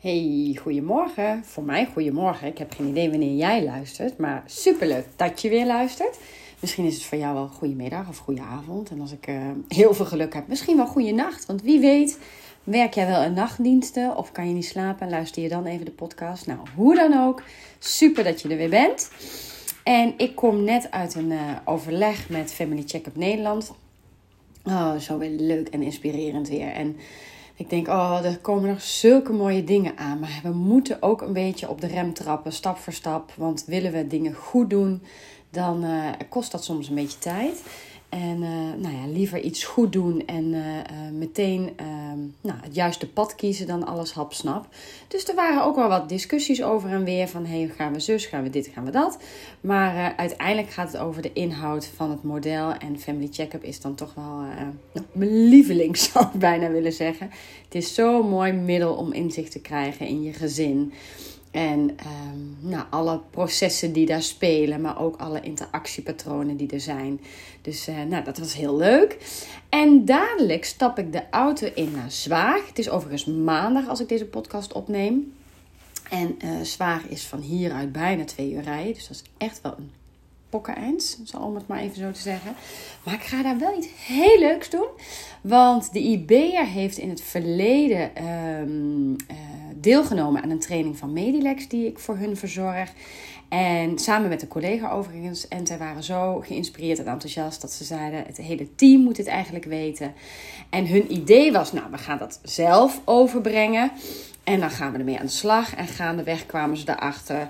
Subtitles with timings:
[0.00, 1.44] Hey, goedemorgen.
[1.44, 2.46] Voor mij goedemorgen.
[2.46, 6.18] Ik heb geen idee wanneer jij luistert, maar superleuk dat je weer luistert.
[6.60, 8.90] Misschien is het voor jou wel goedemiddag of goede avond.
[8.90, 9.36] En als ik uh,
[9.68, 11.46] heel veel geluk heb, misschien wel goede nacht.
[11.46, 12.18] Want wie weet,
[12.64, 15.84] werk jij wel een nachtdiensten of kan je niet slapen en luister je dan even
[15.84, 16.46] de podcast?
[16.46, 17.42] Nou, hoe dan ook,
[17.78, 19.10] super dat je er weer bent.
[19.84, 23.72] En ik kom net uit een uh, overleg met Family Check-up Nederland.
[24.64, 26.70] Oh, zo weer leuk en inspirerend weer.
[26.70, 26.96] En
[27.58, 30.18] ik denk, oh, er komen nog zulke mooie dingen aan.
[30.18, 33.32] Maar we moeten ook een beetje op de rem trappen, stap voor stap.
[33.36, 35.02] Want willen we dingen goed doen,
[35.50, 37.62] dan uh, kost dat soms een beetje tijd.
[38.08, 42.74] En uh, nou ja, liever iets goed doen en uh, uh, meteen ehm, nou, het
[42.74, 44.66] juiste pad kiezen dan alles hapsnap.
[45.08, 48.26] Dus er waren ook wel wat discussies over en weer van hey, gaan we zus,
[48.26, 49.18] gaan we dit, gaan we dat.
[49.60, 52.72] Maar uiteindelijk gaat het over de inhoud van het model.
[52.72, 54.42] En Family Checkup is dan toch wel
[54.92, 57.30] nou, mijn lieveling, zou ik bijna willen zeggen.
[57.64, 60.92] Het is zo'n mooi middel om inzicht te krijgen in je gezin.
[61.50, 67.20] En um, nou, alle processen die daar spelen, maar ook alle interactiepatronen die er zijn.
[67.62, 69.16] Dus uh, nou, dat was heel leuk.
[69.68, 72.66] En dadelijk stap ik de auto in naar Zwaag.
[72.68, 75.32] Het is overigens maandag als ik deze podcast opneem.
[76.10, 78.94] En uh, Zwaag is van hieruit bijna twee uur rijden.
[78.94, 79.90] Dus dat is echt wel een
[80.48, 82.54] pokkeneind, om het maar even zo te zeggen.
[83.04, 84.88] Maar ik ga daar wel iets heel leuks doen.
[85.40, 89.36] Want de IBEA heeft in het verleden um, uh,
[89.74, 92.92] deelgenomen aan een training van Medilex die ik voor hun verzorg.
[93.48, 95.48] En samen met een collega overigens.
[95.48, 99.26] En zij waren zo geïnspireerd en enthousiast dat ze zeiden: het hele team moet het
[99.26, 100.14] eigenlijk weten.
[100.70, 103.90] En hun idee was: nou, we gaan dat zelf overbrengen.
[104.44, 105.74] En dan gaan we ermee aan de slag.
[105.74, 107.48] En gaandeweg kwamen ze erachter.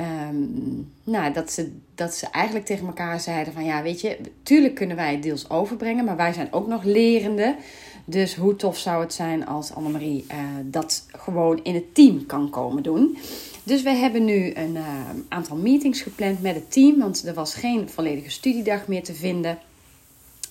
[0.00, 4.74] Um, nou, dat ze, dat ze eigenlijk tegen elkaar zeiden: van ja, weet je, tuurlijk
[4.74, 7.56] kunnen wij het deels overbrengen, maar wij zijn ook nog lerende.
[8.04, 12.50] Dus hoe tof zou het zijn als Annemarie uh, dat gewoon in het team kan
[12.50, 13.18] komen doen.
[13.62, 14.84] Dus we hebben nu een uh,
[15.28, 19.58] aantal meetings gepland met het team, want er was geen volledige studiedag meer te vinden.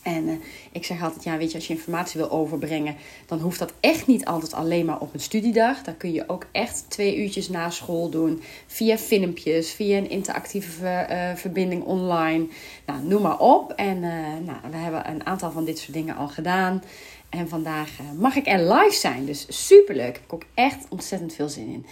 [0.01, 0.33] En uh,
[0.71, 2.95] ik zeg altijd, ja, weet je, als je informatie wil overbrengen,
[3.25, 5.83] dan hoeft dat echt niet altijd alleen maar op een studiedag.
[5.83, 11.07] Dan kun je ook echt twee uurtjes na school doen, via filmpjes, via een interactieve
[11.09, 12.47] uh, verbinding online.
[12.85, 13.71] Nou, noem maar op.
[13.71, 14.11] En uh,
[14.45, 16.83] nou, we hebben een aantal van dit soort dingen al gedaan.
[17.29, 20.15] En vandaag mag ik er live zijn, dus superleuk.
[20.15, 21.85] Ik heb ook echt ontzettend veel zin in.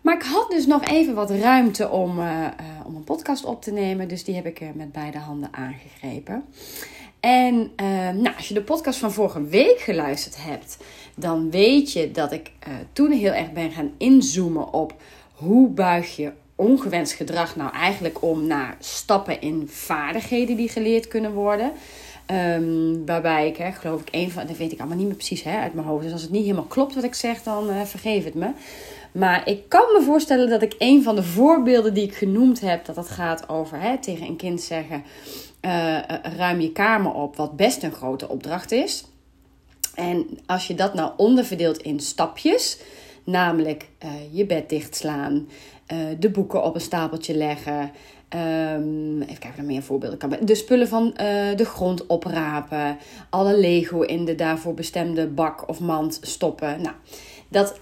[0.00, 2.10] Maar ik had dus nog even wat ruimte om,
[2.84, 6.44] om een podcast op te nemen, dus die heb ik met beide handen aangegrepen.
[7.20, 10.76] En uh, nou, als je de podcast van vorige week geluisterd hebt,
[11.14, 14.94] dan weet je dat ik uh, toen heel erg ben gaan inzoomen op
[15.32, 21.32] hoe buig je ongewenst gedrag nou eigenlijk om naar stappen in vaardigheden die geleerd kunnen
[21.32, 21.72] worden.
[22.30, 25.42] Um, waarbij ik, hè, geloof ik, een van, dat weet ik allemaal niet meer precies
[25.42, 26.02] hè, uit mijn hoofd.
[26.02, 28.50] Dus als het niet helemaal klopt wat ik zeg, dan uh, vergeef het me.
[29.12, 32.84] Maar ik kan me voorstellen dat ik een van de voorbeelden die ik genoemd heb,
[32.84, 35.04] dat het gaat over hè, tegen een kind zeggen:
[35.66, 35.98] uh,
[36.36, 39.04] ruim je kamer op, wat best een grote opdracht is.
[39.94, 42.78] En als je dat nou onderverdeelt in stapjes,
[43.24, 45.48] namelijk uh, je bed dichtslaan,
[46.18, 47.90] de boeken op een stapeltje leggen.
[48.34, 50.36] Um, even kijken of er meer voorbeelden kan.
[50.40, 51.12] De spullen van
[51.56, 52.98] de grond oprapen.
[53.30, 56.82] Alle Lego in de daarvoor bestemde bak of mand stoppen.
[56.82, 56.94] Nou,
[57.48, 57.78] dat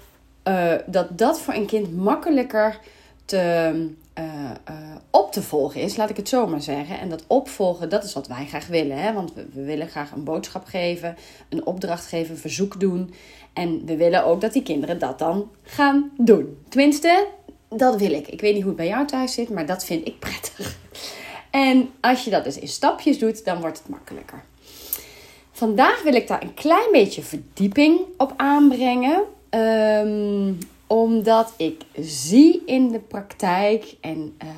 [0.86, 2.78] dat dat voor een kind makkelijker
[3.24, 4.24] te, uh,
[4.70, 4.76] uh,
[5.10, 6.98] op te volgen is, laat ik het zo maar zeggen.
[6.98, 8.98] En dat opvolgen, dat is wat wij graag willen.
[8.98, 9.12] Hè?
[9.12, 11.16] Want we, willen graag een boodschap geven,
[11.48, 13.14] een opdracht geven, een verzoek doen.
[13.52, 16.58] En we willen ook dat die kinderen dat dan gaan doen.
[16.68, 17.26] Tenminste,
[17.68, 18.28] dat wil ik.
[18.28, 20.76] Ik weet niet hoe het bij jou thuis zit, maar dat vind ik prettig.
[21.50, 24.44] En als je dat dus in stapjes doet, dan wordt het makkelijker.
[25.52, 29.22] Vandaag wil ik daar een klein beetje verdieping op aanbrengen.
[29.50, 30.58] Um,
[30.94, 34.48] omdat ik zie in de praktijk, en uh,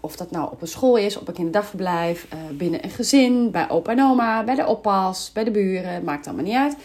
[0.00, 3.70] of dat nou op een school is, op een kinderdagverblijf, uh, binnen een gezin, bij
[3.70, 6.76] opa en oma, bij de oppas, bij de buren, maakt allemaal niet uit.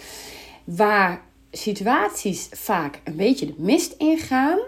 [0.63, 1.21] Waar
[1.51, 4.59] situaties vaak een beetje de mist ingaan,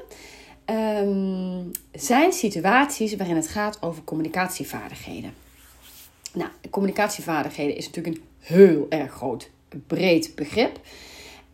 [0.66, 5.34] um, zijn situaties waarin het gaat over communicatievaardigheden.
[6.34, 9.50] Nou, communicatievaardigheden is natuurlijk een heel erg groot,
[9.88, 10.80] breed begrip.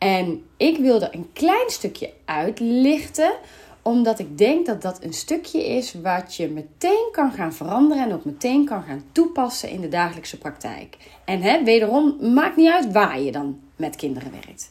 [0.04, 3.34] En ik wilde een klein stukje uitlichten,
[3.82, 8.14] omdat ik denk dat dat een stukje is wat je meteen kan gaan veranderen en
[8.14, 10.98] ook meteen kan gaan toepassen in de dagelijkse praktijk.
[11.26, 14.70] En hè, wederom, maakt niet uit waar je dan met kinderen werkt.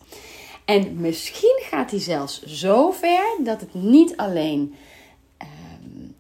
[0.64, 4.74] En misschien gaat hij zelfs zo ver dat het niet alleen
[5.42, 5.48] uh,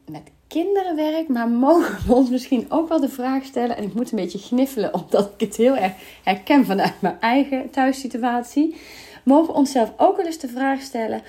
[0.06, 3.76] met kinderen werkt, maar mogen we ons misschien ook wel de vraag stellen.
[3.76, 7.70] En ik moet een beetje gniffelen, omdat ik het heel erg herken vanuit mijn eigen
[7.70, 8.76] thuissituatie
[9.24, 11.22] mogen we onszelf ook wel eens de vraag stellen: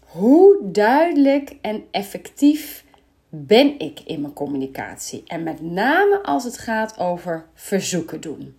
[0.00, 2.84] hoe duidelijk en effectief
[3.28, 5.22] ben ik in mijn communicatie?
[5.26, 8.58] En met name als het gaat over verzoeken doen.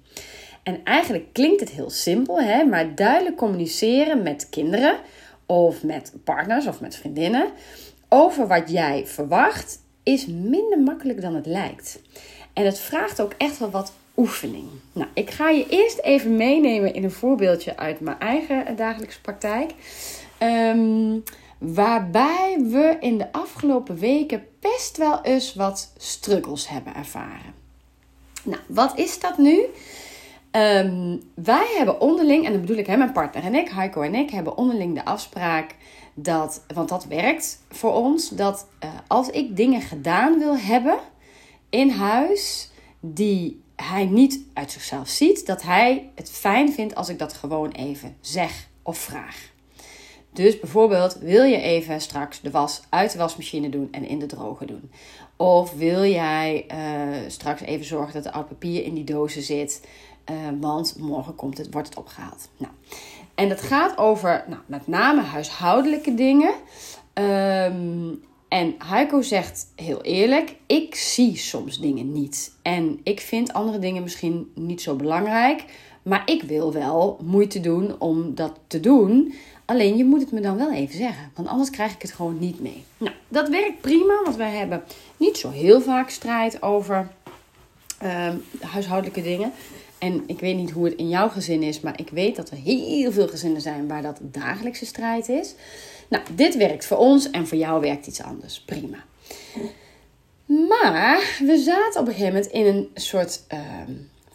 [0.64, 2.64] En eigenlijk klinkt het heel simpel, hè?
[2.64, 4.98] maar duidelijk communiceren met kinderen
[5.46, 7.48] of met partners of met vriendinnen
[8.10, 12.00] over wat jij verwacht is minder makkelijk dan het lijkt.
[12.54, 14.68] En het vraagt ook echt wel wat oefening.
[14.92, 19.72] Nou, ik ga je eerst even meenemen in een voorbeeldje uit mijn eigen dagelijkse praktijk.
[20.40, 21.24] Um,
[21.58, 27.54] waarbij we in de afgelopen weken best wel eens wat struggles hebben ervaren.
[28.44, 29.66] Nou, wat is dat nu?
[30.52, 34.16] Um, wij hebben onderling, en dan bedoel ik hè, mijn partner en ik, Heiko en
[34.16, 35.76] ik, hebben onderling de afspraak
[36.16, 40.98] dat, want dat werkt voor ons, dat uh, als ik dingen gedaan wil hebben
[41.70, 42.70] in huis
[43.00, 47.72] die hij niet uit zichzelf ziet, dat hij het fijn vindt als ik dat gewoon
[47.72, 49.54] even zeg of vraag.
[50.34, 54.26] Dus bijvoorbeeld, wil je even straks de was uit de wasmachine doen en in de
[54.26, 54.92] droger doen?
[55.36, 59.88] Of wil jij uh, straks even zorgen dat de oud papier in die dozen zit?
[60.32, 62.50] Uh, want morgen komt het, wordt het opgehaald.
[62.58, 62.74] Nou,
[63.36, 66.54] en dat gaat over nou, met name huishoudelijke dingen.
[67.14, 72.52] Um, en Heiko zegt heel eerlijk: ik zie soms dingen niet.
[72.62, 75.64] En ik vind andere dingen misschien niet zo belangrijk.
[76.04, 79.34] Maar ik wil wel moeite doen om dat te doen.
[79.66, 82.40] Alleen je moet het me dan wel even zeggen, want anders krijg ik het gewoon
[82.40, 82.84] niet mee.
[82.98, 84.84] Nou, dat werkt prima, want wij hebben
[85.18, 87.08] niet zo heel vaak strijd over
[88.04, 88.30] uh,
[88.60, 89.52] huishoudelijke dingen.
[89.98, 92.58] En ik weet niet hoe het in jouw gezin is, maar ik weet dat er
[92.58, 95.56] heel veel gezinnen zijn waar dat dagelijkse strijd is.
[96.08, 98.62] Nou, dit werkt voor ons en voor jou werkt iets anders.
[98.62, 98.98] Prima.
[100.46, 103.60] Maar we zaten op een gegeven moment in een soort uh,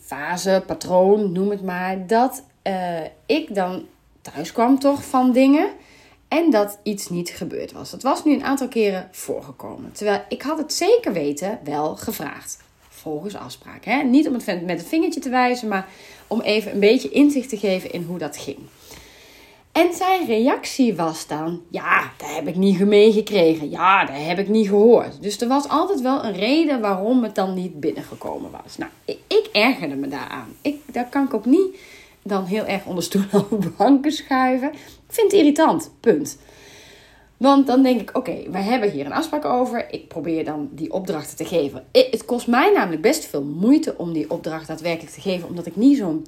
[0.00, 3.86] fase, patroon, noem het maar, dat uh, ik dan
[4.22, 5.68] thuis kwam toch van dingen
[6.28, 7.90] en dat iets niet gebeurd was.
[7.90, 9.92] Dat was nu een aantal keren voorgekomen.
[9.92, 12.58] Terwijl ik had het zeker weten wel gevraagd.
[13.00, 13.85] Volgens afspraak.
[13.85, 14.02] Hè?
[14.02, 15.88] Niet om het met het vingertje te wijzen, maar
[16.26, 18.58] om even een beetje inzicht te geven in hoe dat ging.
[19.73, 23.70] En zijn reactie was dan: Ja, daar heb ik niet meegekregen.
[23.70, 25.23] Ja, daar heb ik niet gehoord.
[25.23, 28.76] Dus er was altijd wel een reden waarom het dan niet binnengekomen was.
[28.76, 30.49] Nou, ik, ik ergerde me daaraan.
[30.62, 31.76] Ik, daar kan ik ook niet
[32.23, 34.73] dan heel erg onder stoelen of banken schuiven.
[34.73, 36.38] Ik vind het irritant, punt.
[37.40, 39.92] Want dan denk ik, oké, we hebben hier een afspraak over.
[39.92, 41.84] Ik probeer dan die opdrachten te geven.
[41.92, 45.48] Het kost mij namelijk best veel moeite om die opdracht daadwerkelijk te geven.
[45.48, 46.26] Omdat ik niet zo'n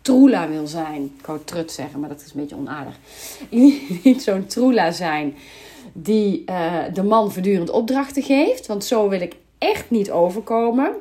[0.00, 1.12] troela wil zijn.
[1.18, 2.98] Ik wou trut zeggen, maar dat is een beetje onaardig.
[4.02, 5.36] niet zo'n troela zijn
[5.92, 8.66] die uh, de man voortdurend opdrachten geeft.
[8.66, 10.92] Want zo wil ik echt niet overkomen.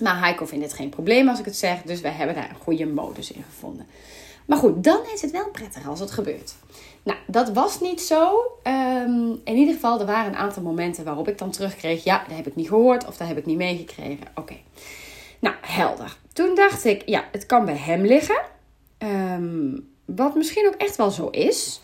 [0.00, 1.82] Maar Heiko vindt het geen probleem als ik het zeg.
[1.82, 3.86] Dus we hebben daar een goede modus in gevonden.
[4.48, 6.54] Maar goed, dan is het wel prettig als het gebeurt.
[7.02, 8.36] Nou, dat was niet zo.
[8.64, 12.36] Um, in ieder geval, er waren een aantal momenten waarop ik dan terugkreeg: ja, dat
[12.36, 14.26] heb ik niet gehoord of dat heb ik niet meegekregen.
[14.34, 14.56] Oké.
[15.38, 16.16] Nou, helder.
[16.32, 18.40] Toen dacht ik: ja, het kan bij hem liggen.
[18.98, 21.80] Um, wat misschien ook echt wel zo is.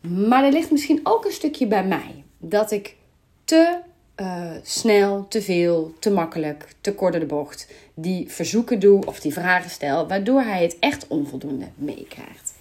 [0.00, 2.24] Maar er ligt misschien ook een stukje bij mij.
[2.38, 2.96] Dat ik
[3.44, 3.78] te
[4.20, 9.32] uh, snel, te veel, te makkelijk, te kort de bocht die verzoeken doe of die
[9.32, 12.56] vragen stel, waardoor hij het echt onvoldoende meekrijgt.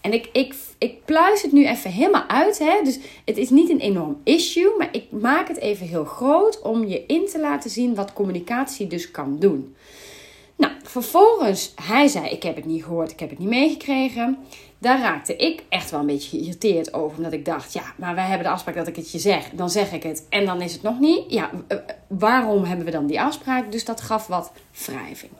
[0.00, 2.58] En ik, ik, ik pluis het nu even helemaal uit.
[2.58, 2.80] Hè?
[2.84, 6.86] Dus het is niet een enorm issue, maar ik maak het even heel groot om
[6.86, 9.74] je in te laten zien wat communicatie dus kan doen.
[10.56, 14.38] Nou, vervolgens, hij zei: Ik heb het niet gehoord, ik heb het niet meegekregen.
[14.84, 17.16] Daar raakte ik echt wel een beetje geïrriteerd over.
[17.16, 19.50] Omdat ik dacht: Ja, maar wij hebben de afspraak dat ik het je zeg.
[19.52, 21.24] Dan zeg ik het en dan is het nog niet.
[21.28, 23.72] Ja, eh, eh, waarom hebben we dan die afspraak?
[23.72, 24.52] Dus dat gaf wat
[24.86, 25.32] wrijving.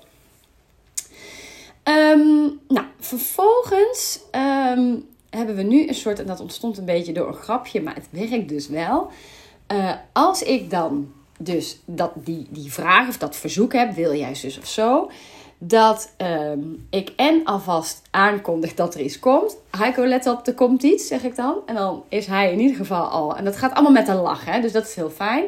[1.85, 7.29] Um, nou, vervolgens um, hebben we nu een soort, en dat ontstond een beetje door
[7.29, 9.11] een grapje, maar het werkt dus wel.
[9.73, 14.35] Uh, als ik dan dus dat, die, die vraag of dat verzoek heb, wil jij
[14.35, 15.11] zus of zo,
[15.59, 19.57] dat um, ik en alvast aankondig dat er iets komt.
[19.71, 21.57] Heiko, let op, er komt iets, zeg ik dan.
[21.67, 24.45] En dan is hij in ieder geval al, en dat gaat allemaal met een lach,
[24.45, 25.45] hè, dus dat is heel fijn.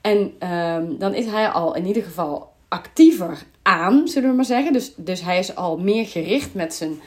[0.00, 4.72] En um, dan is hij al in ieder geval actiever aan, zullen we maar zeggen.
[4.72, 7.00] Dus, dus hij is al meer gericht met zijn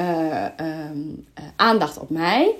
[0.00, 0.44] uh,
[0.90, 2.54] um, uh, aandacht op mij.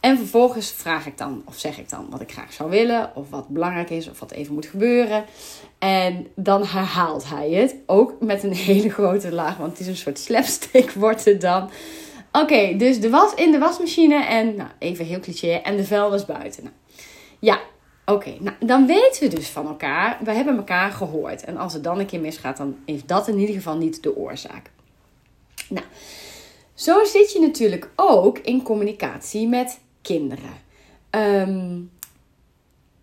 [0.00, 3.30] En vervolgens vraag ik dan, of zeg ik dan wat ik graag zou willen, of
[3.30, 5.24] wat belangrijk is, of wat even moet gebeuren.
[5.78, 9.96] En dan herhaalt hij het, ook met een hele grote laag, want het is een
[9.96, 11.70] soort slapstick wordt het dan.
[12.32, 16.24] Oké, dus de was in de wasmachine en, nou, even heel cliché, en de vuilnis
[16.24, 16.62] buiten.
[16.62, 16.74] Nou,
[17.38, 17.60] ja,
[18.06, 21.44] oké, nou, dan weten we dus van elkaar, we hebben elkaar gehoord.
[21.44, 24.16] En als het dan een keer misgaat, dan is dat in ieder geval niet de
[24.16, 24.70] oorzaak.
[25.68, 25.86] Nou,
[26.74, 30.52] zo zit je natuurlijk ook in communicatie met kinderen.
[31.10, 31.80] Ehm,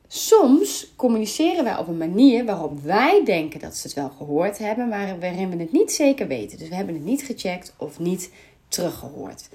[0.07, 4.87] soms communiceren wij op een manier waarop wij denken dat ze het wel gehoord hebben,
[4.87, 6.57] maar waarin we het niet zeker weten.
[6.57, 8.31] Dus we hebben het niet gecheckt of niet
[8.67, 9.49] teruggehoord.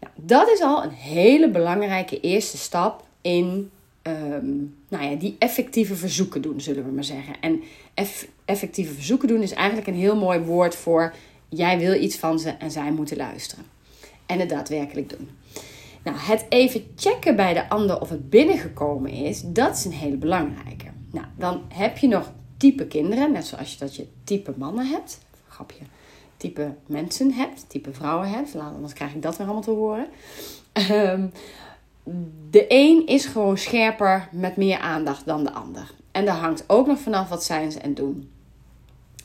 [0.00, 3.70] Nou, dat is al een hele belangrijke eerste stap in
[4.06, 4.56] Ehm,
[4.88, 7.34] nou ja, die effectieve verzoeken doen, zullen we maar zeggen.
[7.40, 7.62] En
[8.44, 11.14] effectieve verzoeken doen is eigenlijk een heel mooi woord voor
[11.48, 13.64] jij wil iets van ze en zij moeten luisteren.
[14.26, 15.28] En het daadwerkelijk doen.
[16.06, 20.16] Nou, het even checken bij de ander of het binnengekomen is, dat is een hele
[20.16, 20.86] belangrijke.
[21.10, 25.18] Nou, dan heb je nog type kinderen, net zoals je dat je type mannen hebt.
[25.48, 25.84] Grapje.
[26.36, 28.56] Type mensen hebt, type vrouwen hebt.
[28.56, 30.06] Anders krijg ik dat weer allemaal te horen.
[30.90, 31.32] Um,
[32.50, 35.94] de een is gewoon scherper met meer aandacht dan de ander.
[36.12, 38.30] En daar hangt ook nog vanaf wat zijn ze en doen.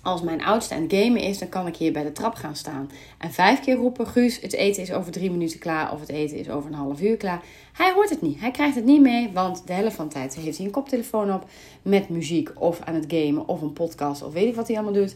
[0.04, 2.56] Als mijn oudste aan het gamen is, dan kan ik hier bij de trap gaan
[2.56, 2.92] staan.
[3.18, 5.92] En vijf keer roepen: Guus, het eten is over drie minuten klaar.
[5.94, 7.42] Of het eten is over een half uur klaar.
[7.74, 8.40] Hij hoort het niet.
[8.40, 9.30] Hij krijgt het niet mee.
[9.34, 11.46] Want de helft van de tijd heeft hij een koptelefoon op.
[11.82, 15.02] Met muziek of aan het gamen of een podcast of weet ik wat hij allemaal
[15.02, 15.16] doet.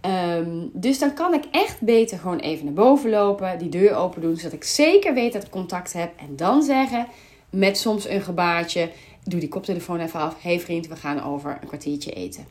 [0.00, 4.20] Ehm, dus dan kan ik echt beter gewoon even naar boven lopen, die deur open
[4.20, 6.12] doen, zodat ik zeker weet dat ik contact heb.
[6.16, 7.06] En dan zeggen,
[7.50, 8.90] met soms een gebaartje,
[9.24, 10.42] doe die koptelefoon even af.
[10.42, 12.46] hey vriend, we gaan over een kwartiertje eten.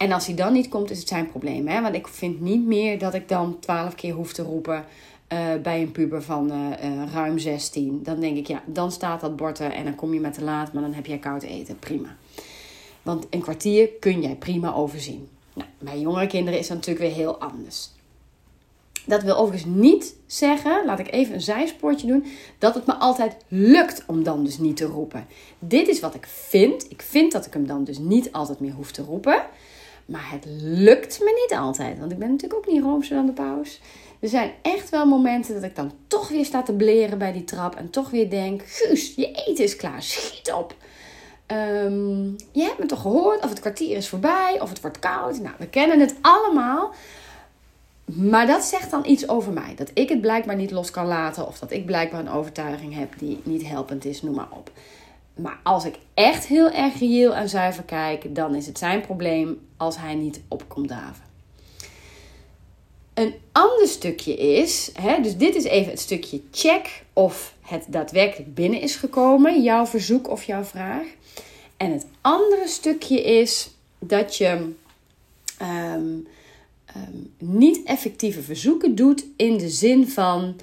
[0.00, 1.68] En als hij dan niet komt, is het zijn probleem.
[1.68, 1.80] Hè?
[1.80, 4.84] Want ik vind niet meer dat ik dan twaalf keer hoef te roepen
[5.32, 8.00] uh, bij een puber van uh, uh, ruim 16.
[8.02, 10.72] Dan denk ik, ja, dan staat dat bord en dan kom je met te laat,
[10.72, 11.78] maar dan heb jij koud eten.
[11.78, 12.16] Prima.
[13.02, 15.28] Want een kwartier kun jij prima overzien.
[15.52, 17.90] Nou, bij jongere kinderen is dat natuurlijk weer heel anders.
[19.04, 22.24] Dat wil overigens niet zeggen, laat ik even een zijspoortje doen,
[22.58, 25.26] dat het me altijd lukt om dan dus niet te roepen.
[25.58, 26.90] Dit is wat ik vind.
[26.90, 29.42] Ik vind dat ik hem dan dus niet altijd meer hoef te roepen.
[30.10, 33.32] Maar het lukt me niet altijd, want ik ben natuurlijk ook niet roomser dan de
[33.32, 33.80] paus.
[34.20, 37.44] Er zijn echt wel momenten dat ik dan toch weer sta te bleren bij die
[37.44, 40.74] trap en toch weer denk: Guus, je eten is klaar, schiet op.
[41.46, 43.44] Um, je hebt me toch gehoord?
[43.44, 45.40] Of het kwartier is voorbij, of het wordt koud.
[45.40, 46.94] Nou, we kennen het allemaal.
[48.04, 49.74] Maar dat zegt dan iets over mij.
[49.76, 51.46] Dat ik het blijkbaar niet los kan laten.
[51.46, 54.70] Of dat ik blijkbaar een overtuiging heb die niet helpend is, noem maar op.
[55.34, 59.68] Maar als ik echt heel erg reëel en zuiver kijk, dan is het zijn probleem
[59.80, 61.24] als hij niet opkomt daven.
[63.14, 68.54] Een ander stukje is, hè, dus dit is even het stukje check of het daadwerkelijk
[68.54, 71.06] binnen is gekomen, jouw verzoek of jouw vraag.
[71.76, 74.72] En het andere stukje is dat je
[75.58, 76.14] ehm,
[76.84, 80.56] ehm, niet effectieve verzoeken doet in de zin van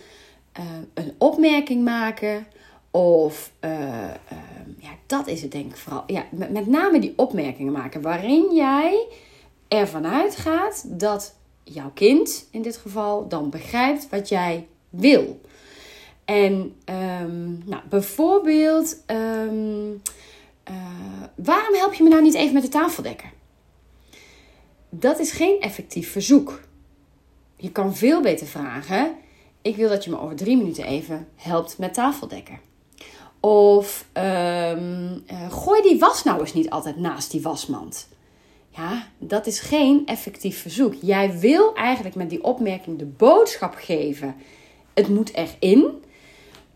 [0.60, 2.48] uh, een opmerking maken
[2.92, 4.10] of uh,
[4.88, 6.04] ja, dat is het denk ik vooral.
[6.08, 9.08] Ja, met, met name die opmerkingen maken waarin jij
[9.68, 15.42] ervan uitgaat dat jouw kind in dit geval dan begrijpt wat jij wil.
[16.26, 16.76] En
[17.22, 20.02] um, nou, bijvoorbeeld, um,
[20.70, 20.76] uh,
[21.36, 23.32] waarom help je me nou niet even met de tafeldekker?
[24.90, 26.62] Dat is geen effectief verzoek.
[27.56, 29.16] Je kan veel beter vragen:
[29.62, 32.60] Ik wil dat je me over drie minuten even helpt met tafeldekken.
[33.40, 38.08] Of um, uh, gooi die was nou eens niet altijd naast die wasmand.
[38.70, 40.94] Ja, dat is geen effectief verzoek.
[41.02, 44.36] Jij wil eigenlijk met die opmerking de boodschap geven:
[44.94, 46.04] het moet erin.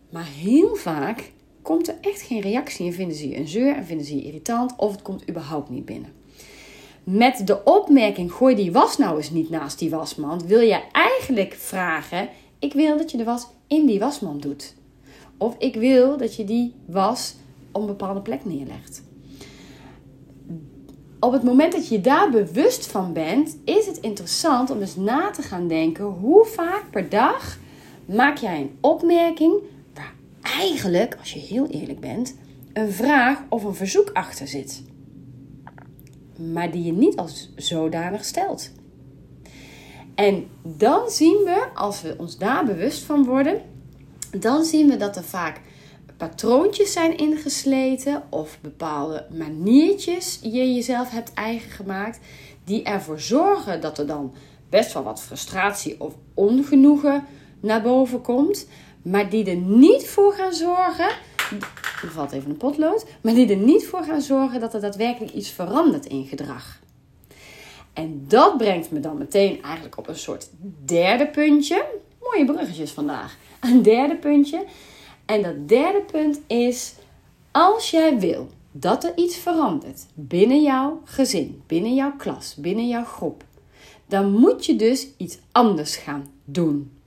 [0.10, 3.86] Maar heel vaak komt er echt geen reactie en vinden ze je een zeur en
[3.86, 6.14] vinden ze je irritant of het komt überhaupt niet binnen.
[7.04, 11.54] Met de opmerking: gooi die was nou eens niet naast die wasmand, wil je eigenlijk
[11.54, 14.74] vragen: ik wil dat je de was in die wasmand doet.
[15.42, 17.36] Of ik wil dat je die was
[17.72, 19.04] op een bepaalde plek neerlegt.
[21.20, 25.30] Op het moment dat je daar bewust van bent, is het interessant om eens na
[25.30, 27.60] te gaan denken: hoe vaak per dag
[28.06, 29.54] maak jij een opmerking
[29.94, 32.36] waar eigenlijk, als je heel eerlijk bent,
[32.74, 34.84] een vraag of een verzoek achter zit,
[36.54, 38.72] maar die je niet als zodanig stelt.
[40.16, 43.62] En dan zien we, als we ons daar bewust van worden,
[44.40, 45.62] dan zien we dat er vaak
[46.18, 52.20] patroontjes zijn ingesleten of bepaalde maniertjes je jezelf hebt eigen gemaakt,
[52.64, 54.34] die ervoor zorgen dat er dan
[54.70, 57.26] best wel wat frustratie of ongenoegen
[57.60, 58.68] naar boven komt,
[59.02, 61.10] maar die er niet voor gaan zorgen.
[62.02, 65.34] Er valt even een potlood, maar die er niet voor gaan zorgen dat er daadwerkelijk
[65.34, 66.80] iets verandert in gedrag.
[67.94, 70.50] En dat brengt me dan meteen eigenlijk op een soort
[70.86, 71.86] derde puntje.
[72.32, 73.38] Mooie bruggetjes vandaag.
[73.60, 74.66] Een derde puntje.
[75.26, 76.94] En dat derde punt is:
[77.52, 83.04] als jij wil dat er iets verandert binnen jouw gezin, binnen jouw klas, binnen jouw
[83.04, 83.44] groep,
[84.06, 87.00] dan moet je dus iets anders gaan doen.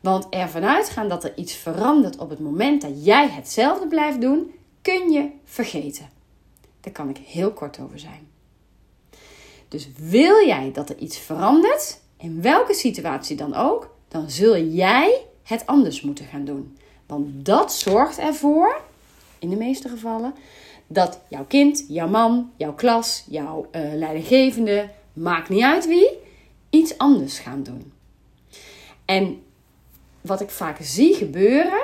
[0.00, 4.54] Want ervan uitgaan dat er iets verandert op het moment dat jij hetzelfde blijft doen,
[4.82, 6.08] kun je vergeten.
[6.80, 8.28] Daar kan ik heel kort over zijn.
[9.68, 15.20] Dus wil jij dat er iets verandert, in welke situatie dan ook, dan zul jij
[15.42, 16.76] het anders moeten gaan doen.
[17.06, 18.80] Want dat zorgt ervoor,
[19.38, 20.34] in de meeste gevallen,
[20.86, 26.08] dat jouw kind, jouw man, jouw klas, jouw uh, leidinggevende, maakt niet uit wie,
[26.70, 27.92] iets anders gaan doen.
[29.04, 29.42] En
[30.20, 31.82] wat ik vaak zie gebeuren,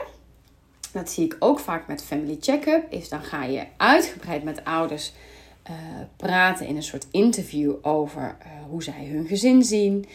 [0.93, 5.13] dat zie ik ook vaak met Family Check-up, is dan ga je uitgebreid met ouders
[5.71, 5.75] uh,
[6.17, 10.07] praten in een soort interview over uh, hoe zij hun gezin zien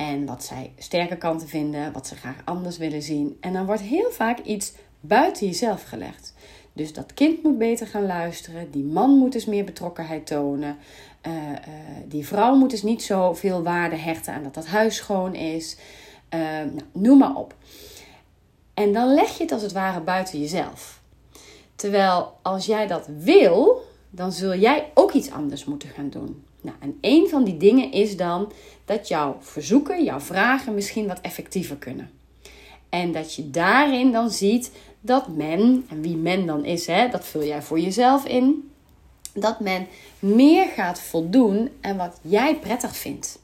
[0.00, 3.36] en wat zij sterke kanten vinden, wat ze graag anders willen zien.
[3.40, 6.34] En dan wordt heel vaak iets buiten jezelf gelegd.
[6.72, 10.76] Dus dat kind moet beter gaan luisteren, die man moet eens meer betrokkenheid tonen,
[11.26, 11.32] uh,
[12.08, 15.76] die vrouw moet eens niet zoveel waarde hechten aan dat dat huis schoon is.
[16.30, 17.54] nou, noem maar op.
[18.74, 21.00] En dan leg je het als het ware buiten jezelf.
[21.74, 26.44] Terwijl als jij dat wil, dan zul jij ook iets anders moeten gaan doen.
[26.60, 28.52] Nou, en een van die dingen is dan
[28.90, 32.10] dat jouw verzoeken, jouw vragen misschien wat effectiever kunnen.
[32.88, 34.70] En dat je daarin dan ziet
[35.00, 38.70] dat men, en wie men dan is, hè, dat vul jij voor jezelf in,
[39.34, 39.86] dat men
[40.18, 43.38] meer gaat voldoen aan wat jij prettig vindt.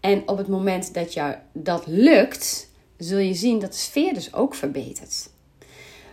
[0.00, 4.34] En op het moment dat jou dat lukt, zul je zien dat de sfeer dus
[4.34, 5.30] ook verbetert.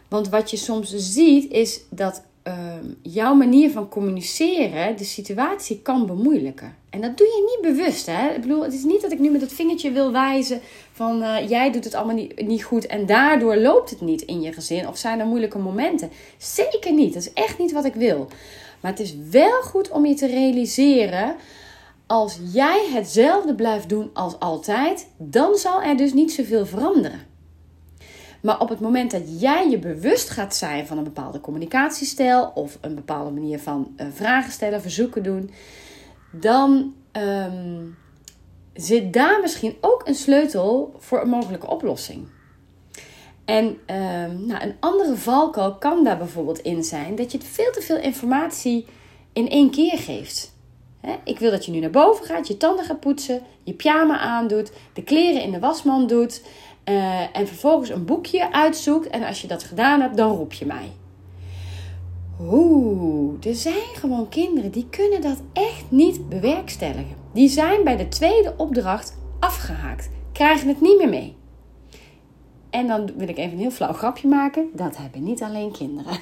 [0.07, 6.05] Want wat je soms ziet is dat Ehm, jouw manier van communiceren de situatie kan
[6.05, 6.75] bemoeilijken.
[6.89, 8.05] En dat doe je niet bewust.
[8.05, 8.29] Hè?
[8.29, 10.61] Ik bedoel, het is niet dat ik nu met het vingertje wil wijzen
[10.91, 14.41] van uh, jij doet het allemaal niet, niet goed en daardoor loopt het niet in
[14.41, 16.09] je gezin of zijn er moeilijke momenten.
[16.37, 17.13] Zeker niet.
[17.13, 18.27] Dat is echt niet wat ik wil.
[18.81, 21.35] Maar het is wel goed om je te realiseren.
[22.07, 27.19] Als jij hetzelfde blijft doen als altijd, dan zal er dus niet zoveel veranderen.
[28.45, 32.77] Maar op het moment dat jij je bewust gaat zijn van een bepaalde communicatiestijl of
[32.81, 35.51] een bepaalde manier van uh, vragen stellen, verzoeken doen,
[36.31, 37.83] dan ehm,
[38.73, 42.27] zit daar misschien ook een sleutel voor een mogelijke oplossing.
[43.45, 47.81] En um, nou, een andere valkuil kan daar bijvoorbeeld in zijn dat je veel te
[47.81, 48.85] veel informatie
[49.33, 50.53] in één keer geeft.
[51.23, 54.71] ik wil dat je nu naar boven gaat, je tanden gaat poetsen, je pyjama aandoet,
[54.93, 56.41] de kleren in de wasmand doet.
[56.89, 59.07] Uh, en vervolgens een boekje uitzoekt.
[59.07, 60.91] En als je dat gedaan hebt, dan roep je mij.
[62.41, 67.15] Oeh, er zijn gewoon kinderen die kunnen dat echt niet bewerkstelligen.
[67.33, 71.35] Die zijn bij de tweede opdracht afgehaakt, krijgen het niet meer mee.
[72.69, 74.69] En dan wil ik even een heel flauw grapje maken.
[74.73, 76.17] Dat hebben niet alleen kinderen.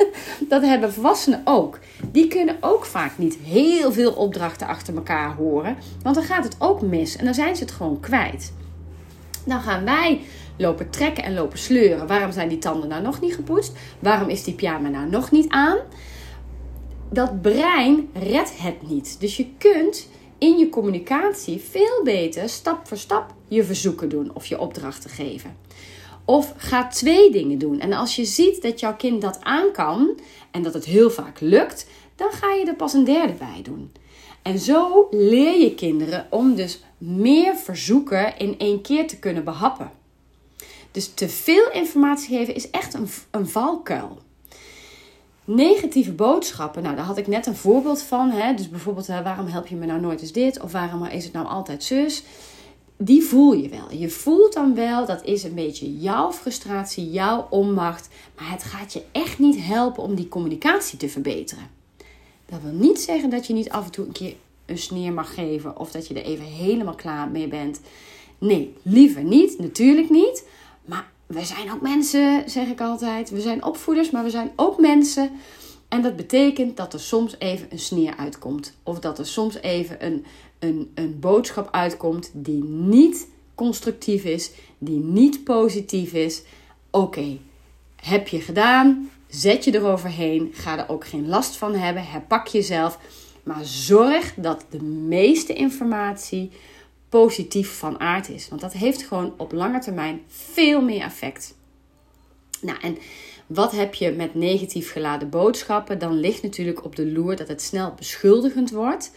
[0.48, 1.78] dat hebben volwassenen ook.
[2.12, 5.76] Die kunnen ook vaak niet heel veel opdrachten achter elkaar horen.
[6.02, 8.52] Want dan gaat het ook mis en dan zijn ze het gewoon kwijt.
[9.46, 10.20] Dan gaan wij
[10.56, 12.06] lopen trekken en lopen sleuren.
[12.06, 13.72] Waarom zijn die tanden nou nog niet gepoetst?
[13.98, 15.78] Waarom is die pyjama nou nog niet aan?
[17.10, 19.20] Dat brein redt het niet.
[19.20, 24.46] Dus je kunt in je communicatie veel beter stap voor stap je verzoeken doen of
[24.46, 25.56] je opdrachten geven.
[26.24, 27.80] Of ga twee dingen doen.
[27.80, 30.18] En als je ziet dat jouw kind dat aan kan
[30.50, 33.92] en dat het heel vaak lukt, dan ga je er pas een derde bij doen.
[34.48, 39.90] En zo leer je kinderen om dus meer verzoeken in één keer te kunnen behappen.
[40.90, 44.18] Dus te veel informatie geven is echt een, een valkuil.
[45.44, 48.30] Negatieve boodschappen, nou daar had ik net een voorbeeld van.
[48.30, 48.54] Hè?
[48.54, 50.60] Dus bijvoorbeeld, waarom help je me nou nooit eens dit?
[50.60, 52.22] Of waarom is het nou altijd zus?
[52.96, 53.92] Die voel je wel.
[53.92, 58.08] Je voelt dan wel, dat is een beetje jouw frustratie, jouw onmacht.
[58.36, 61.77] Maar het gaat je echt niet helpen om die communicatie te verbeteren.
[62.48, 64.34] Dat wil niet zeggen dat je niet af en toe een keer
[64.66, 67.80] een sneer mag geven of dat je er even helemaal klaar mee bent.
[68.38, 70.44] Nee, liever niet, natuurlijk niet.
[70.84, 73.30] Maar we zijn ook mensen, zeg ik altijd.
[73.30, 75.30] We zijn opvoeders, maar we zijn ook mensen.
[75.88, 78.74] En dat betekent dat er soms even een sneer uitkomt.
[78.82, 80.24] Of dat er soms even een,
[80.58, 86.42] een, een boodschap uitkomt die niet constructief is, die niet positief is.
[86.90, 87.38] Oké,
[87.96, 92.98] heb je gedaan, zet je eroverheen, ga er ook geen last van hebben, herpak jezelf.
[93.42, 96.50] Maar zorg dat de meeste informatie
[97.08, 98.48] positief van aard is.
[98.48, 101.54] Want dat heeft gewoon op lange termijn veel meer effect.
[102.60, 102.98] Nou, en
[103.46, 105.98] wat heb je met negatief geladen boodschappen?
[105.98, 109.10] Dan ligt natuurlijk op de loer dat het snel beschuldigend wordt.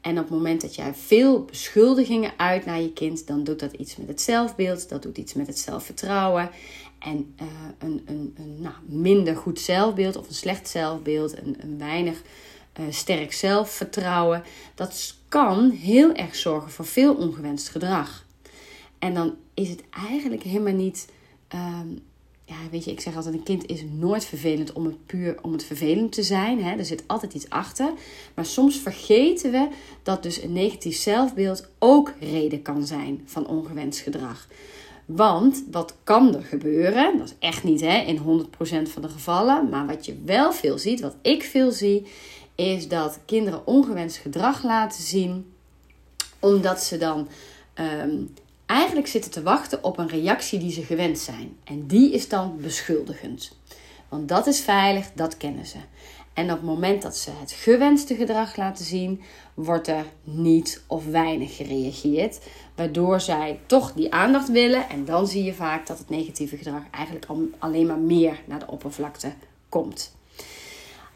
[0.00, 3.72] En op het moment dat jij veel beschuldigingen uit naar je kind, dan doet dat
[3.72, 6.50] iets met het zelfbeeld, dat doet iets met het zelfvertrouwen.
[6.98, 7.46] En uh,
[7.78, 12.22] een, een, een nou, minder goed zelfbeeld of een slecht zelfbeeld, een, een weinig
[12.80, 14.42] uh, sterk zelfvertrouwen,
[14.74, 18.24] dat kan heel erg zorgen voor veel ongewenst gedrag.
[18.98, 21.08] En dan is het eigenlijk helemaal niet.
[21.54, 22.02] Um,
[22.44, 25.52] ja, weet je, ik zeg altijd: een kind is nooit vervelend om het puur om
[25.52, 26.62] het vervelend te zijn.
[26.62, 26.76] Hè?
[26.76, 27.92] Er zit altijd iets achter.
[28.34, 29.68] Maar soms vergeten we
[30.02, 34.48] dat dus een negatief zelfbeeld ook reden kan zijn van ongewenst gedrag.
[35.06, 37.18] Want wat kan er gebeuren?
[37.18, 39.68] Dat is echt niet hè, in 100% van de gevallen.
[39.68, 42.06] Maar wat je wel veel ziet, wat ik veel zie,
[42.54, 45.52] is dat kinderen ongewenst gedrag laten zien.
[46.38, 47.28] Omdat ze dan
[47.74, 48.16] ehm,
[48.66, 51.56] eigenlijk zitten te wachten op een reactie die ze gewend zijn.
[51.64, 53.56] En die is dan beschuldigend.
[54.08, 55.78] Want dat is veilig, dat kennen ze.
[56.36, 59.22] En op het moment dat ze het gewenste gedrag laten zien,
[59.54, 62.38] wordt er niet of weinig gereageerd.
[62.74, 64.88] Waardoor zij toch die aandacht willen.
[64.88, 67.26] En dan zie je vaak dat het negatieve gedrag eigenlijk
[67.58, 69.32] alleen maar meer naar de oppervlakte
[69.68, 70.16] komt.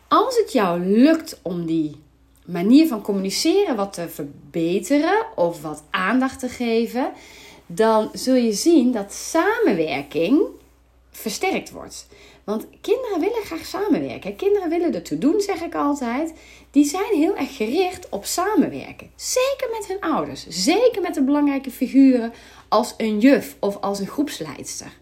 [0.08, 1.96] Als het jou lukt om die
[2.44, 7.12] manier van communiceren wat te verbeteren of wat aandacht te geven,
[7.66, 10.42] dan zul je zien dat samenwerking
[11.10, 12.06] versterkt wordt.
[12.44, 14.36] Want kinderen willen graag samenwerken.
[14.36, 16.32] Kinderen willen ertoe doen, zeg ik altijd.
[16.70, 19.10] Die zijn heel erg gericht op samenwerken.
[19.16, 20.46] Zeker met hun ouders.
[20.48, 22.32] Zeker met de belangrijke figuren
[22.68, 24.92] als een juf of als een groepsleidster.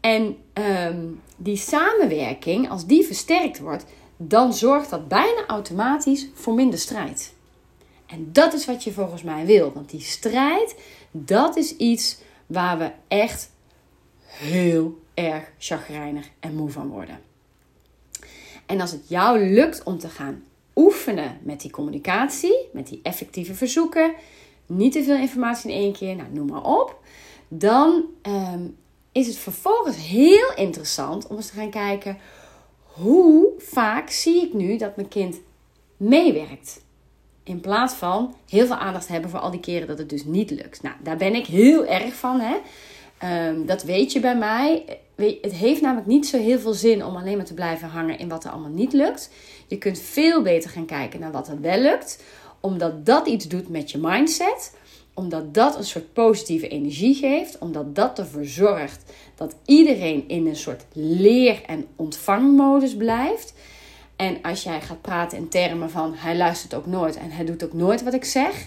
[0.00, 1.04] En ehm,
[1.36, 3.84] die samenwerking, als die versterkt wordt,
[4.16, 7.34] dan zorgt dat bijna automatisch voor minder strijd.
[8.06, 9.72] En dat is wat je volgens mij wil.
[9.72, 10.74] Want die strijd,
[11.10, 13.50] dat is iets waar we echt
[14.36, 17.20] heel erg chagrijnig en moe van worden.
[18.66, 20.42] En als het jou lukt om te gaan
[20.74, 24.14] oefenen met die communicatie, met die effectieve verzoeken,
[24.66, 27.00] niet te veel informatie in één keer, nou noem maar op,
[27.48, 28.64] dan ehm,
[29.12, 32.18] is het vervolgens heel interessant om eens te gaan kijken
[32.82, 35.36] hoe vaak zie ik nu dat mijn kind
[35.96, 36.84] meewerkt.
[37.42, 40.50] In plaats van heel veel aandacht hebben voor al die keren dat het dus niet
[40.50, 40.82] lukt.
[40.82, 42.40] Nou, daar ben ik heel erg van.
[42.40, 42.56] Hè?
[43.18, 44.84] Ehm, dat weet je bij mij.
[45.16, 48.28] Het heeft namelijk niet zo heel veel zin om alleen maar te blijven hangen in
[48.28, 49.30] wat er allemaal niet lukt.
[49.66, 52.22] Je kunt veel beter gaan kijken naar wat er wel lukt.
[52.60, 54.76] Omdat dat iets doet met je mindset.
[55.14, 57.58] Omdat dat een soort positieve energie geeft.
[57.58, 63.54] Omdat dat ervoor zorgt dat iedereen in een soort leer- en ontvangmodus blijft.
[64.16, 67.64] En als jij gaat praten in termen van hij luistert ook nooit en hij doet
[67.64, 68.66] ook nooit wat ik zeg.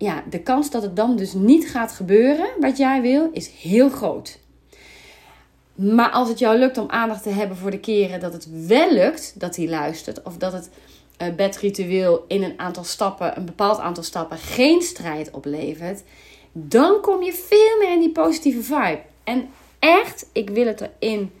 [0.00, 3.88] Ja, de kans dat het dan dus niet gaat gebeuren wat jij wil, is heel
[3.88, 4.38] groot.
[5.74, 8.92] Maar als het jou lukt om aandacht te hebben voor de keren dat het wel
[8.92, 10.70] lukt dat hij luistert, of dat het
[11.22, 16.02] uh, bedritueel in een aantal stappen, een bepaald aantal stappen, geen strijd oplevert,
[16.52, 19.02] dan kom je veel meer in die positieve vibe.
[19.24, 21.32] En echt, ik wil het erin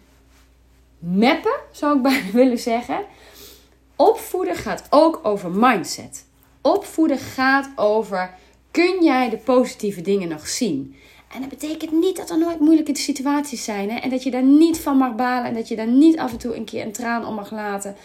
[0.98, 3.04] mappen, zou ik bijna willen zeggen.
[3.96, 6.24] Opvoeden gaat ook over mindset.
[6.60, 8.34] Opvoeden gaat over:
[8.70, 10.94] kun jij de positieve dingen nog zien?
[11.34, 13.90] En dat betekent niet dat er nooit moeilijke situaties zijn.
[13.90, 13.98] Hè?
[13.98, 15.44] En dat je daar niet van mag balen.
[15.44, 17.96] En dat je daar niet af en toe een keer een traan om mag laten.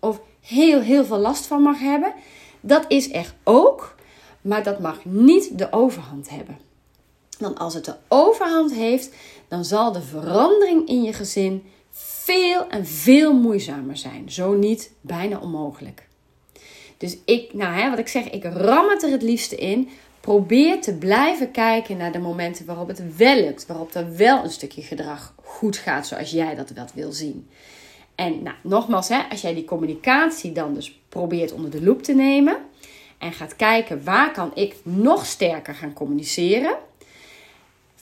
[0.00, 2.12] Of heel, heel veel last van mag hebben.
[2.60, 3.94] Dat is er ook.
[4.40, 6.58] Maar dat mag niet de overhand hebben.
[7.38, 9.14] Want als het de overhand heeft,
[9.48, 14.30] dan zal de verandering in je gezin veel en veel moeizamer zijn.
[14.30, 16.08] Zo niet bijna onmogelijk.
[16.96, 19.88] Dus ik, nou hè, wat ik zeg, ik ram het er het liefste in.
[20.30, 23.66] Probeer te blijven kijken naar de momenten waarop het wel lukt.
[23.66, 27.48] Waarop er wel een stukje gedrag goed gaat zoals jij dat wat wil zien.
[28.14, 32.14] En nou, nogmaals, hè, als jij die communicatie dan dus probeert onder de loep te
[32.14, 32.56] nemen.
[33.18, 36.76] En gaat kijken waar kan ik nog sterker gaan communiceren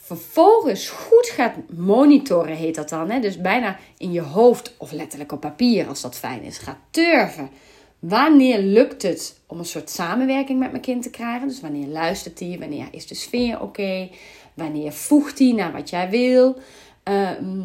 [0.09, 3.09] vervolgens goed gaat monitoren, heet dat dan.
[3.09, 3.19] Hè?
[3.19, 7.49] Dus bijna in je hoofd of letterlijk op papier, als dat fijn is, gaat turven.
[7.99, 11.47] Wanneer lukt het om een soort samenwerking met mijn kind te krijgen?
[11.47, 12.57] Dus wanneer luistert hij?
[12.59, 14.09] Wanneer is de sfeer oké?
[14.53, 16.57] Wanneer voegt hij naar wat jij wil?
[17.03, 17.61] Ehm,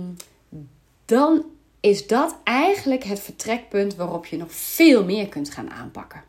[1.04, 1.44] dan
[1.80, 6.22] is dat eigenlijk het vertrekpunt waarop je nog veel meer kunt gaan aanpakken.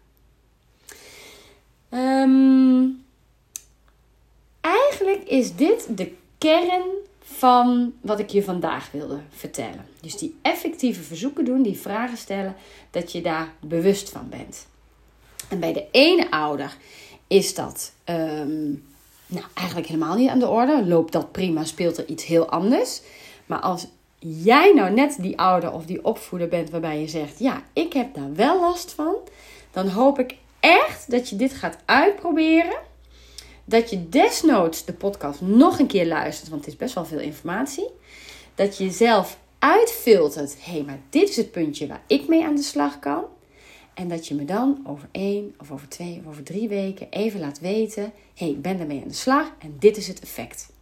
[1.89, 3.03] Um,
[4.61, 6.83] eigenlijk is dit de kern
[7.25, 9.85] van wat ik je vandaag wilde vertellen.
[10.01, 12.55] Dus die effectieve verzoeken doen, die vragen stellen,
[12.91, 14.67] dat je daar bewust van bent.
[15.49, 16.77] En bij de ene ouder
[17.27, 18.69] is dat ehm,
[19.27, 20.85] nou, eigenlijk helemaal niet aan de orde.
[20.85, 23.01] Loopt dat prima, speelt er iets heel anders.
[23.45, 23.87] Maar als
[24.19, 28.13] jij nou net die ouder of die opvoeder bent waarbij je zegt: Ja, ik heb
[28.13, 29.15] daar wel last van,
[29.71, 32.77] dan hoop ik echt dat je dit gaat uitproberen
[33.65, 37.19] dat je desnoods de podcast nog een keer luistert, want het is best wel veel
[37.19, 37.87] informatie.
[38.55, 42.55] Dat je zelf uitfiltert, hé, hey, maar dit is het puntje waar ik mee aan
[42.55, 43.23] de slag kan.
[43.93, 47.39] En dat je me dan over één of over twee of over drie weken even
[47.39, 50.73] laat weten: hé, hey, ik ben ermee aan de slag en dit is het effect.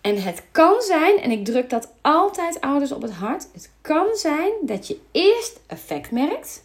[0.00, 3.48] En het kan zijn, en ik druk dat altijd ouders op het hart.
[3.52, 6.64] Het kan zijn dat je eerst effect merkt.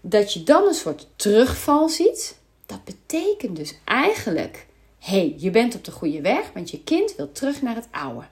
[0.00, 2.38] Dat je dan een soort terugval ziet.
[2.74, 4.66] Dat betekent dus eigenlijk:
[4.98, 8.26] hey, je bent op de goede weg, want je kind wil terug naar het oude.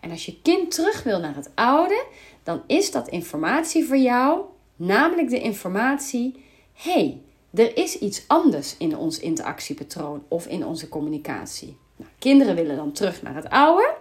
[0.00, 2.04] En als je kind terug wil naar het oude,
[2.42, 4.40] dan is dat informatie voor jou,
[4.76, 7.20] namelijk de informatie: hé, hey,
[7.54, 11.76] er is iets anders in ons interactiepatroon of in onze communicatie.
[11.96, 13.94] Nou, kinderen willen dan terug naar het oude,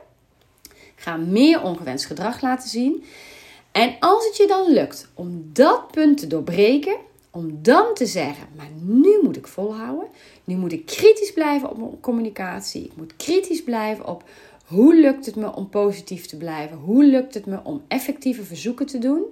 [0.96, 3.04] gaan meer ongewenst gedrag laten zien.
[3.72, 6.98] En als het je dan lukt om dat punt te doorbreken,
[7.38, 10.08] om dan te zeggen: Maar nu moet ik volhouden.
[10.44, 12.84] Nu moet ik kritisch blijven op mijn communicatie.
[12.84, 14.24] Ik moet kritisch blijven op
[14.66, 16.78] hoe lukt het me om positief te blijven?
[16.78, 19.24] Hoe lukt het me om effectieve verzoeken te doen?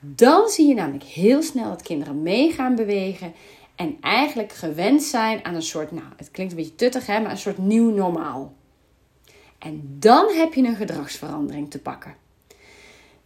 [0.00, 3.32] Dan zie je namelijk heel snel dat kinderen mee gaan bewegen
[3.74, 7.30] en eigenlijk gewend zijn aan een soort, nou, het klinkt een beetje tuttig, hè, maar
[7.30, 8.54] een soort nieuw normaal.
[9.58, 12.14] En dan heb je een gedragsverandering te pakken.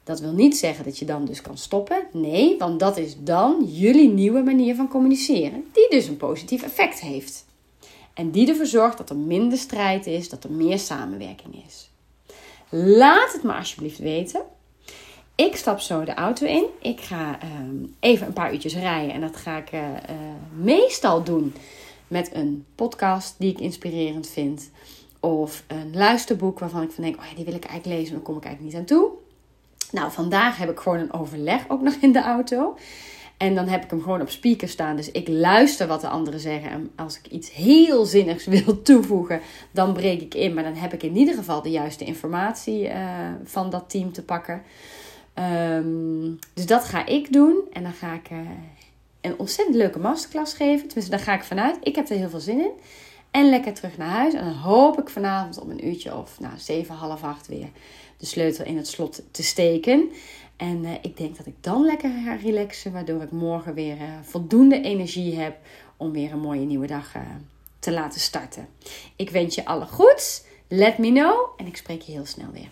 [0.04, 2.02] Dat wil niet zeggen dat je dan dus kan stoppen.
[2.12, 7.00] Nee, want dat is dan jullie nieuwe manier van communiceren, die dus een positief effect
[7.00, 7.44] heeft.
[8.14, 11.90] En die ervoor zorgt dat er minder strijd is, dat er meer samenwerking is.
[12.68, 14.42] Laat het me alsjeblieft weten.
[15.34, 16.64] Ik stap zo de auto in.
[16.80, 19.14] Ik ga ehm, even een paar uurtjes rijden.
[19.14, 19.80] En dat ga ik uh,
[20.56, 21.54] meestal doen
[22.08, 24.70] met een podcast die ik inspirerend vind.
[25.20, 28.22] Of een luisterboek waarvan ik van denk, oh ja, die wil ik eigenlijk lezen, maar
[28.22, 29.10] daar kom ik eigenlijk niet aan toe.
[29.92, 32.76] Nou, vandaag heb ik gewoon een overleg ook nog in de auto.
[33.36, 34.96] En dan heb ik hem gewoon op speaker staan.
[34.96, 36.70] Dus ik luister wat de anderen zeggen.
[36.70, 40.54] En als ik iets heel zinnigs wil toevoegen, dan breek ik in.
[40.54, 42.96] Maar dan heb ik in ieder geval de juiste informatie uh,
[43.44, 44.62] van dat team te pakken.
[45.74, 47.60] Um, dus dat ga ik doen.
[47.72, 48.38] En dan ga ik uh,
[49.20, 50.86] een ontzettend leuke masterclass geven.
[50.86, 51.76] Tenminste, daar ga ik vanuit.
[51.82, 52.72] Ik heb er heel veel zin in.
[53.30, 54.34] En lekker terug naar huis.
[54.34, 57.68] En dan hoop ik vanavond om een uurtje of nou, zeven, half acht weer
[58.22, 60.10] de sleutel in het slot te steken.
[60.56, 64.02] En uh, ik denk dat ik dan lekker ga relaxen, waardoor ik morgen weer uh,
[64.22, 65.56] voldoende energie heb
[65.96, 67.22] om weer een mooie nieuwe dag uh,
[67.78, 68.68] te laten starten.
[69.16, 70.42] Ik wens je alle goeds.
[70.68, 72.68] Let me know en ik spreek je heel snel weer.